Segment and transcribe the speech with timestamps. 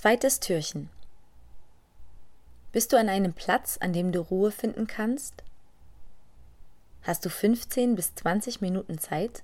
[0.00, 0.88] Zweites Türchen.
[2.72, 5.44] Bist du an einem Platz, an dem du Ruhe finden kannst?
[7.02, 9.42] Hast du 15 bis 20 Minuten Zeit?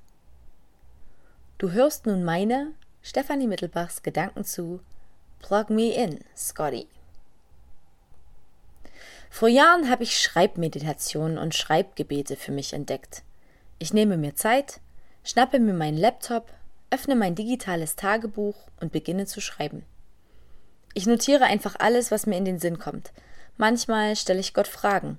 [1.59, 2.73] Du hörst nun meine,
[3.03, 4.81] Stefanie Mittelbachs Gedanken zu
[5.41, 6.89] Plug me in, Scotty.
[9.29, 13.25] Vor Jahren habe ich Schreibmeditationen und Schreibgebete für mich entdeckt.
[13.79, 14.81] Ich nehme mir Zeit,
[15.23, 16.51] schnappe mir meinen Laptop,
[16.91, 19.85] öffne mein digitales Tagebuch und beginne zu schreiben.
[20.97, 23.13] Ich notiere einfach alles, was mir in den Sinn kommt.
[23.59, 25.19] Manchmal stelle ich Gott Fragen.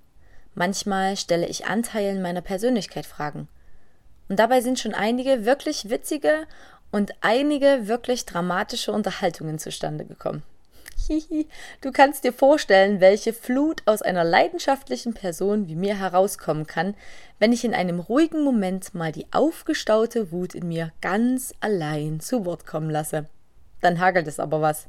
[0.56, 3.48] Manchmal stelle ich Anteilen meiner Persönlichkeit Fragen.
[4.28, 6.48] Und dabei sind schon einige wirklich witzige
[6.92, 10.42] und einige wirklich dramatische Unterhaltungen zustande gekommen.
[11.08, 11.48] Hihi,
[11.82, 16.96] du kannst dir vorstellen, welche Flut aus einer leidenschaftlichen Person wie mir herauskommen kann,
[17.38, 22.46] wenn ich in einem ruhigen Moment mal die aufgestaute Wut in mir ganz allein zu
[22.46, 23.28] Wort kommen lasse.
[23.82, 24.88] Dann hagelt es aber was.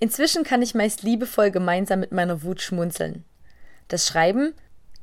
[0.00, 3.24] Inzwischen kann ich meist liebevoll gemeinsam mit meiner Wut schmunzeln.
[3.88, 4.54] Das Schreiben,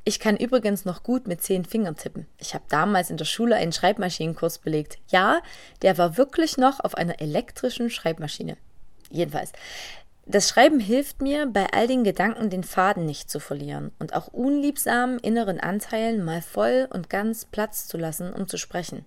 [0.04, 2.26] ich kann übrigens noch gut mit zehn Fingern tippen.
[2.38, 4.98] Ich habe damals in der Schule einen Schreibmaschinenkurs belegt.
[5.08, 5.40] Ja,
[5.82, 8.56] der war wirklich noch auf einer elektrischen Schreibmaschine.
[9.10, 9.52] Jedenfalls.
[10.26, 14.28] Das Schreiben hilft mir, bei all den Gedanken den Faden nicht zu verlieren und auch
[14.28, 19.04] unliebsamen inneren Anteilen mal voll und ganz Platz zu lassen, um zu sprechen.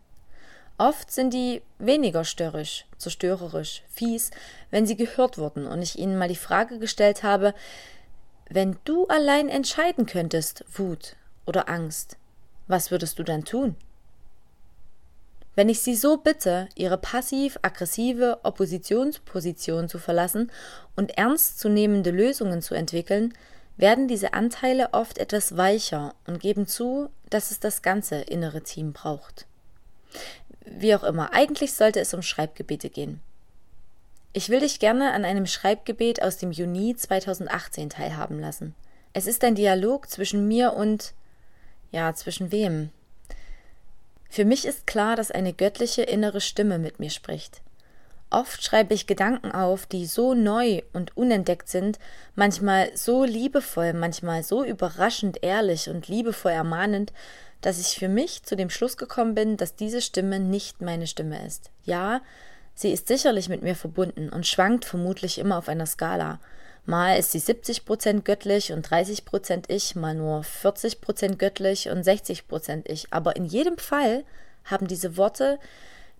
[0.78, 4.32] Oft sind die weniger störrisch, zerstörerisch, fies,
[4.72, 7.54] wenn sie gehört wurden und ich ihnen mal die Frage gestellt habe,
[8.50, 12.18] wenn du allein entscheiden könntest, Wut oder Angst,
[12.68, 13.76] was würdest du dann tun?
[15.56, 20.52] Wenn ich sie so bitte, ihre passiv-aggressive Oppositionsposition zu verlassen
[20.98, 23.34] und ernstzunehmende Lösungen zu entwickeln,
[23.78, 28.92] werden diese Anteile oft etwas weicher und geben zu, dass es das ganze innere Team
[28.92, 29.48] braucht.
[30.66, 33.22] Wie auch immer, eigentlich sollte es um Schreibgebete gehen.
[34.34, 38.76] Ich will dich gerne an einem Schreibgebet aus dem Juni 2018 teilhaben lassen.
[39.14, 41.14] Es ist ein Dialog zwischen mir und
[41.92, 42.90] ja, zwischen wem?
[44.30, 47.62] Für mich ist klar, dass eine göttliche innere Stimme mit mir spricht.
[48.36, 52.00] Oft schreibe ich Gedanken auf, die so neu und unentdeckt sind,
[52.36, 57.14] manchmal so liebevoll, manchmal so überraschend ehrlich und liebevoll ermahnend,
[57.62, 61.46] dass ich für mich zu dem Schluss gekommen bin, dass diese Stimme nicht meine Stimme
[61.48, 61.72] ist.
[61.86, 62.20] Ja,
[62.74, 66.42] sie ist sicherlich mit mir verbunden und schwankt vermutlich immer auf einer Skala.
[66.86, 71.90] Mal ist sie 70 Prozent göttlich und 30 Prozent ich, mal nur 40 Prozent göttlich
[71.90, 73.08] und 60 Prozent ich.
[73.12, 74.26] Aber in jedem Fall
[74.66, 75.58] haben diese Worte,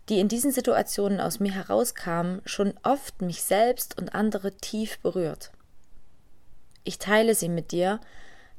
[0.10, 5.52] die in diesen Situationen aus mir herauskamen, schon oft mich selbst und andere tief berührt.
[6.84, 8.00] Ich teile sie mit dir,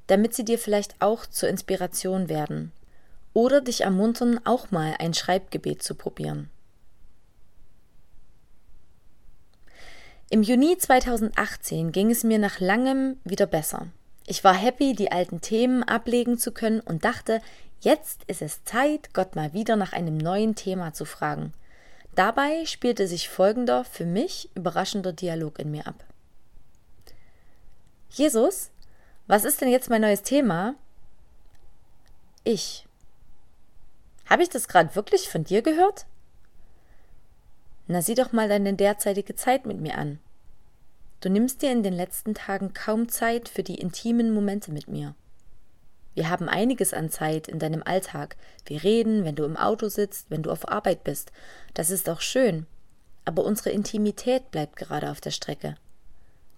[0.08, 2.72] damit sie dir vielleicht auch zur Inspiration werden
[3.32, 6.50] oder dich ermuntern, auch mal ein Schreibgebet zu probieren.
[10.28, 13.86] Im Juni 2018 ging es mir nach langem wieder besser.
[14.26, 17.40] Ich war happy, die alten Themen ablegen zu können und dachte,
[17.80, 21.52] jetzt ist es Zeit, Gott mal wieder nach einem neuen Thema zu fragen.
[22.14, 26.04] Dabei spielte sich folgender für mich überraschender Dialog in mir ab.
[28.10, 28.70] Jesus,
[29.26, 30.74] was ist denn jetzt mein neues Thema?
[32.44, 32.86] Ich.
[34.30, 36.06] Habe ich das gerade wirklich von dir gehört?
[37.88, 40.18] Na, sieh doch mal deine derzeitige Zeit mit mir an.
[41.20, 45.14] Du nimmst dir in den letzten Tagen kaum Zeit für die intimen Momente mit mir.
[46.16, 48.36] Wir haben einiges an Zeit in deinem Alltag.
[48.64, 51.30] Wir reden, wenn du im Auto sitzt, wenn du auf Arbeit bist.
[51.74, 52.66] Das ist auch schön.
[53.26, 55.76] Aber unsere Intimität bleibt gerade auf der Strecke.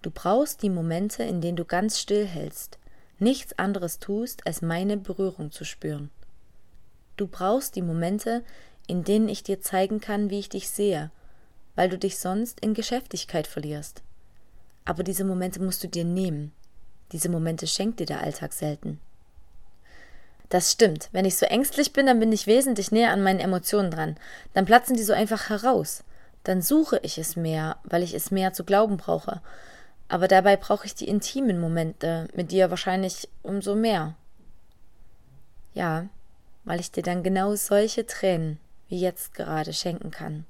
[0.01, 2.79] Du brauchst die Momente, in denen du ganz still hältst,
[3.19, 6.09] nichts anderes tust, als meine Berührung zu spüren.
[7.17, 8.45] Du brauchst die Momente,
[8.87, 11.11] in denen ich dir zeigen kann, wie ich dich sehe,
[11.75, 14.03] weil du dich sonst in Geschäftigkeit verlierst.
[14.85, 16.53] Aber diese Momente musst du dir nehmen.
[17.11, 19.01] Diese Momente schenkt dir der Alltag selten.
[20.49, 21.09] Das stimmt.
[21.11, 24.17] Wenn ich so ängstlich bin, dann bin ich wesentlich näher an meinen Emotionen dran.
[24.53, 26.03] Dann platzen die so einfach heraus.
[26.43, 29.41] Dann suche ich es mehr, weil ich es mehr zu glauben brauche
[30.09, 34.15] aber dabei brauche ich die intimen Momente mit dir wahrscheinlich umso mehr.
[35.75, 36.07] Ja,
[36.65, 38.59] weil ich dir dann genau solche Tränen
[38.89, 40.45] wie jetzt gerade schenken kann,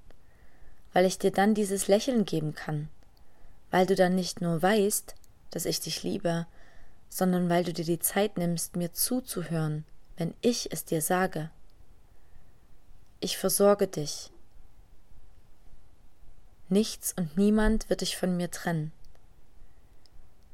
[0.94, 2.88] weil ich dir dann dieses Lächeln geben kann,
[3.70, 5.14] weil du dann nicht nur weißt,
[5.52, 6.48] dass ich dich liebe,
[7.10, 9.84] sondern weil du dir die Zeit nimmst, mir zuzuhören,
[10.20, 11.50] wenn ich es dir sage.
[13.22, 14.30] Ich versorge dich.
[16.68, 18.92] Nichts und niemand wird dich von mir trennen.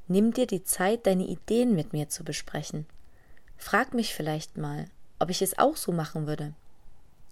[0.07, 2.85] Nimm dir die Zeit, deine Ideen mit mir zu besprechen.
[3.57, 4.85] Frag mich vielleicht mal,
[5.17, 6.53] ob ich es auch so machen würde.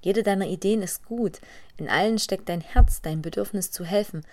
[0.02, 1.40] Jede deiner Ideen ist gut,
[1.78, 4.26] in allen steckt dein Herz, dein Bedürfnis zu helfen,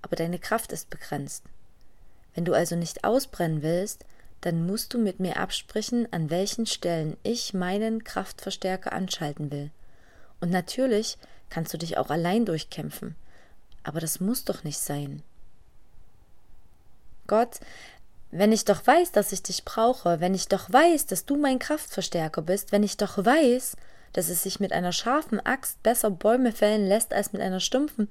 [0.00, 1.42] aber deine Kraft ist begrenzt.
[2.34, 4.04] Wenn du also nicht ausbrennen willst,
[4.40, 9.70] dann musst du mit mir absprechen, an welchen Stellen ich meinen Kraftverstärker anschalten will.
[10.40, 11.18] Und natürlich
[11.50, 13.16] kannst du dich auch allein durchkämpfen,
[13.82, 15.22] aber das muss doch nicht sein.
[17.26, 17.60] Gott,
[18.30, 21.58] wenn ich doch weiß, dass ich dich brauche, wenn ich doch weiß, dass du mein
[21.58, 23.76] Kraftverstärker bist, wenn ich doch weiß,
[24.12, 28.08] dass es sich mit einer scharfen Axt besser Bäume fällen lässt als mit einer stumpfen,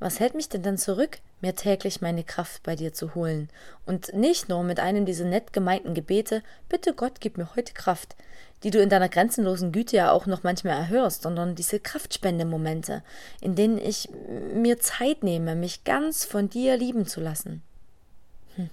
[0.00, 3.48] was hält mich denn dann zurück, mir täglich meine Kraft bei dir zu holen?
[3.86, 8.16] Und nicht nur mit einem dieser nett gemeinten Gebete, bitte Gott, gib mir heute Kraft,
[8.62, 13.02] die du in deiner grenzenlosen Güte ja auch noch manchmal erhörst, sondern diese Kraftspende-Momente,
[13.40, 14.08] in denen ich
[14.54, 17.62] mir Zeit nehme, mich ganz von dir lieben zu lassen.
[18.56, 18.70] Hm.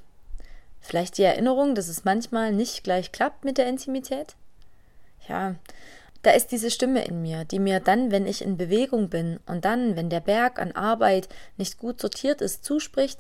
[0.80, 4.36] Vielleicht die Erinnerung, dass es manchmal nicht gleich klappt mit der Intimität?
[5.28, 5.56] Ja,
[6.22, 9.66] da ist diese Stimme in mir, die mir dann, wenn ich in Bewegung bin und
[9.66, 13.20] dann, wenn der Berg an Arbeit nicht gut sortiert ist, zuspricht,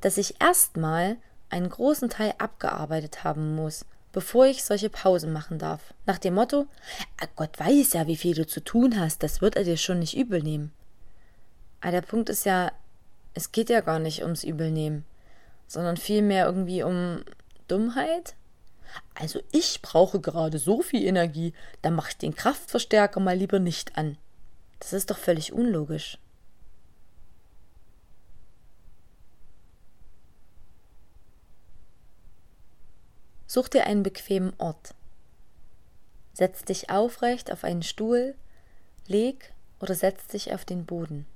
[0.00, 1.16] dass ich erstmal
[1.48, 5.94] einen großen Teil abgearbeitet haben muss, bevor ich solche Pausen machen darf.
[6.06, 6.66] Nach dem Motto,
[7.20, 9.98] ah, Gott weiß ja, wie viel du zu tun hast, das wird er dir schon
[9.98, 10.72] nicht übel nehmen.
[11.80, 12.70] Aber der Punkt ist ja,
[13.34, 15.04] es geht ja gar nicht ums Übelnehmen,
[15.66, 17.24] sondern vielmehr irgendwie um
[17.68, 18.34] Dummheit,
[19.14, 21.52] also ich brauche gerade so viel Energie,
[21.82, 24.18] da mache ich den Kraftverstärker mal lieber nicht an.
[24.78, 26.18] Das ist doch völlig unlogisch.
[33.46, 34.94] Such dir einen bequemen Ort.
[36.32, 38.34] Setz dich aufrecht auf einen Stuhl,
[39.06, 41.26] leg oder setz dich auf den Boden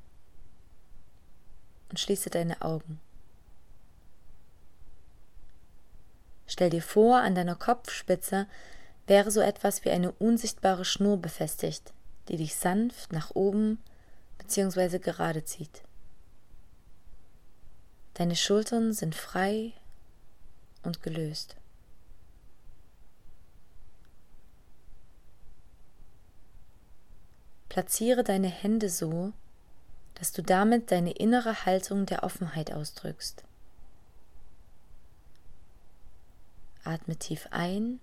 [1.90, 3.00] und schließe deine Augen.
[6.46, 8.46] Stell dir vor, an deiner Kopfspitze
[9.06, 11.92] wäre so etwas wie eine unsichtbare Schnur befestigt,
[12.28, 13.78] die dich sanft nach oben
[14.38, 14.98] bzw.
[14.98, 15.82] gerade zieht.
[18.14, 19.72] Deine Schultern sind frei
[20.82, 21.56] und gelöst.
[27.68, 29.34] Platziere deine Hände so,
[30.14, 33.44] dass du damit deine innere Haltung der Offenheit ausdrückst.
[36.86, 37.98] Atme tief ein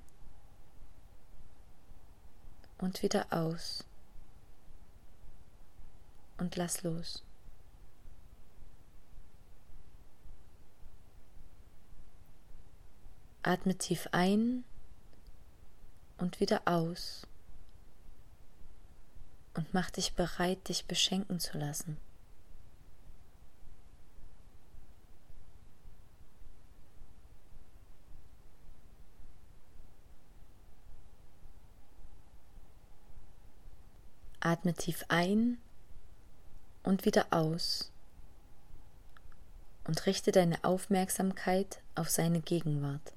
[2.79, 3.85] und wieder aus
[6.37, 7.23] und lass los.
[13.41, 14.65] Atme tief ein
[16.17, 17.25] und wieder aus
[19.53, 21.97] und mach dich bereit, dich beschenken zu lassen.
[34.53, 35.57] Atme tief ein
[36.83, 37.91] und wieder aus
[39.85, 43.13] und richte deine Aufmerksamkeit auf seine Gegenwart.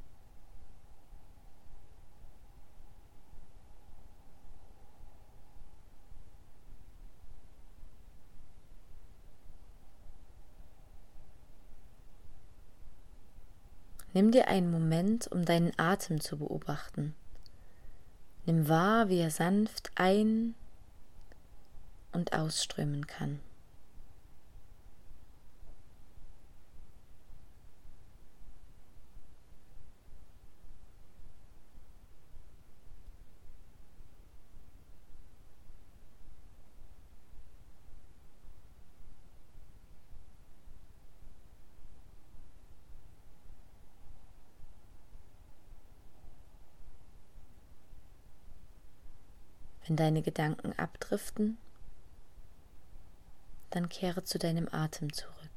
[14.15, 17.15] Nimm dir einen Moment, um deinen Atem zu beobachten.
[18.47, 20.55] Nimm wahr, wie er sanft ein
[22.17, 23.41] und ausströmen kann.
[49.87, 51.59] Wenn deine Gedanken abdriften,
[53.77, 55.56] dann kehre zu deinem Atem zurück.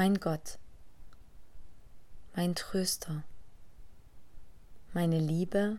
[0.00, 0.58] Mein Gott,
[2.34, 3.22] mein Tröster,
[4.94, 5.78] meine Liebe,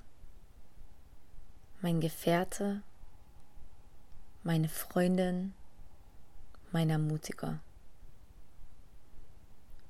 [1.82, 2.84] mein Gefährte,
[4.44, 5.56] meine Freundin,
[6.72, 7.62] mein Ermutiger.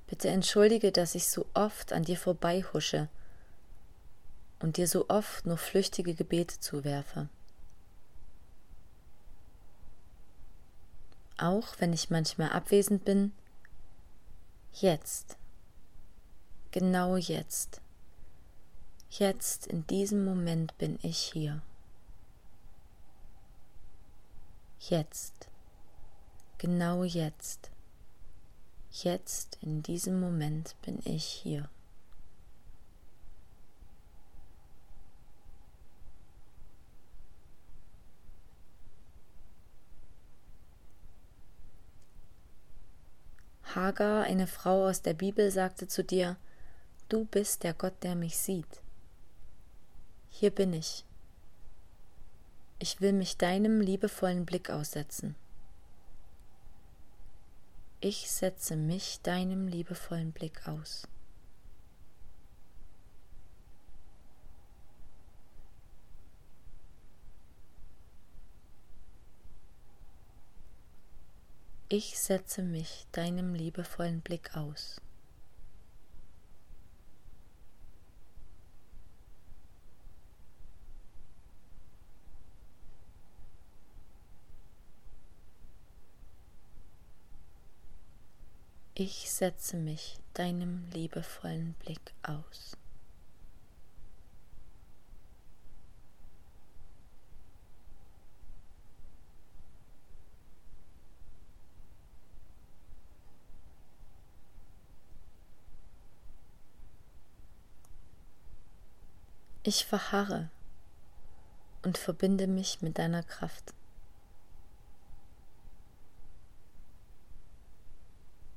[0.07, 3.09] Bitte entschuldige, dass ich so oft an dir vorbeihusche
[4.61, 7.27] und dir so oft nur flüchtige Gebete zuwerfe.
[11.38, 13.33] Auch wenn ich manchmal abwesend bin,
[14.74, 15.38] jetzt,
[16.72, 17.82] genau jetzt,
[19.10, 21.62] jetzt in diesem Moment bin ich hier.
[24.80, 25.48] Jetzt,
[26.58, 27.70] genau jetzt.
[28.92, 31.70] Jetzt, in diesem Moment bin ich hier.
[43.75, 46.38] Hagar, eine Frau aus der Bibel, sagte zu dir,
[47.10, 48.82] Du bist der Gott, der mich sieht.
[50.30, 51.04] Hier bin ich.
[52.80, 55.36] Ich will mich deinem liebevollen Blick aussetzen.
[58.00, 61.08] Ich setze mich deinem liebevollen Blick aus.
[71.93, 75.01] Ich setze mich deinem liebevollen Blick aus.
[88.95, 92.77] Ich setze mich deinem liebevollen Blick aus.
[109.63, 110.50] Ich verharre
[111.84, 113.75] und verbinde mich mit deiner Kraft.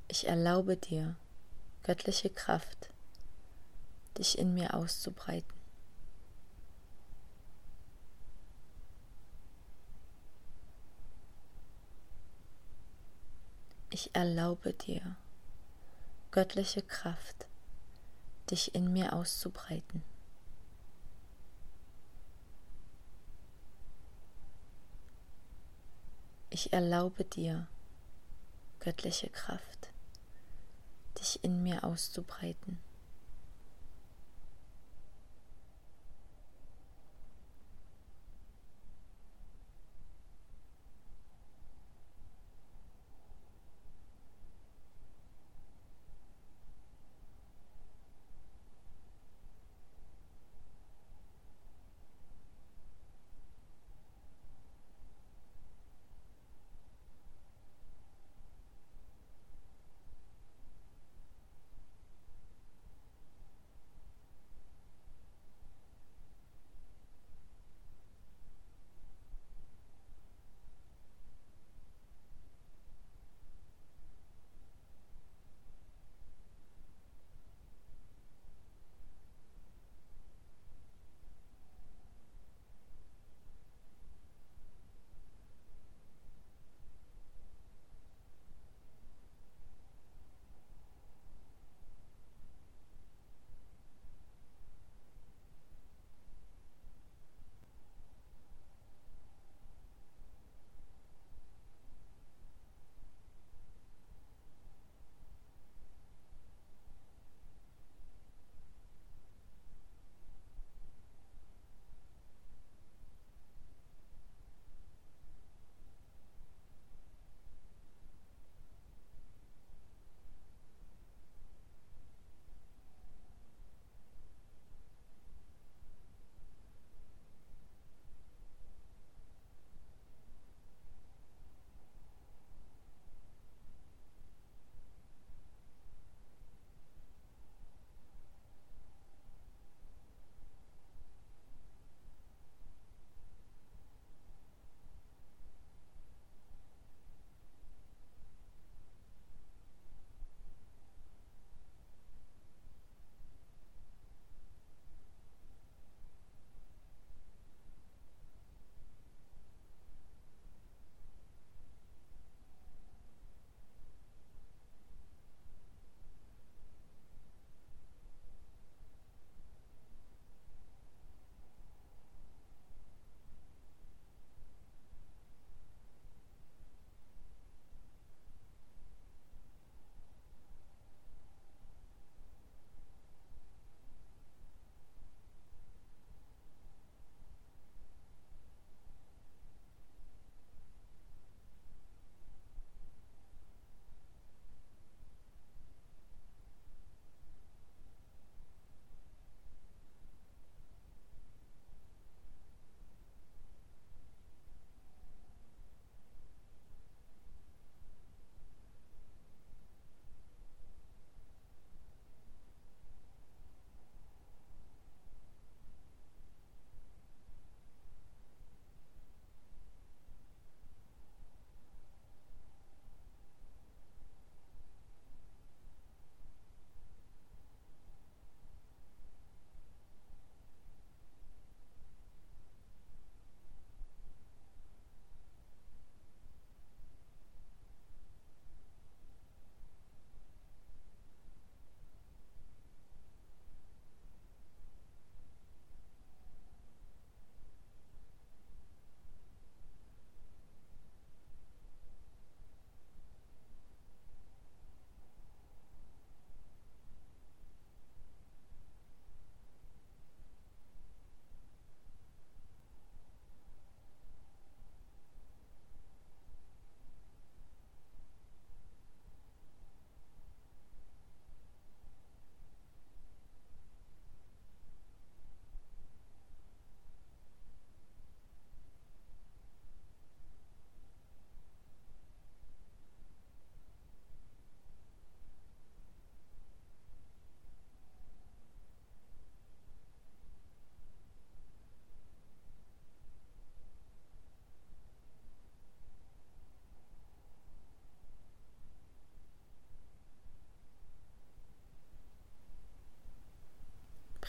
[0.08, 1.14] Ich erlaube dir,
[1.82, 2.88] göttliche Kraft,
[4.16, 5.52] dich in mir auszubreiten.
[13.90, 15.16] Ich erlaube dir,
[16.30, 17.46] göttliche Kraft,
[18.50, 20.02] dich in mir auszubreiten.
[26.54, 27.66] Ich erlaube dir,
[28.78, 29.90] göttliche Kraft,
[31.18, 32.78] dich in mir auszubreiten.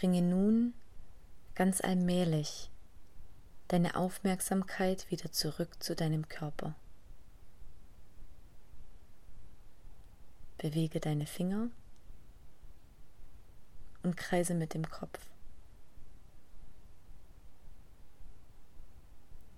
[0.06, 0.76] Bringe nun
[1.56, 2.70] ganz allmählich
[3.70, 6.76] deine Aufmerksamkeit wieder zurück zu deinem Körper.
[10.60, 11.70] Bewege deine Finger
[14.04, 15.20] und kreise mit dem Kopf.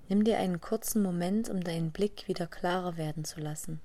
[0.08, 3.82] Nimm dir einen kurzen Moment, um deinen Blick wieder klarer werden zu lassen.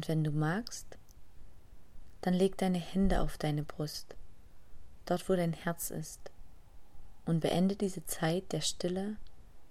[0.00, 0.86] Und wenn du magst,
[2.22, 4.16] dann leg deine Hände auf deine Brust,
[5.04, 6.30] dort wo dein Herz ist,
[7.26, 9.16] und beende diese Zeit der Stille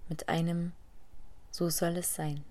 [0.07, 0.73] mit einem
[1.49, 2.43] So soll es sein.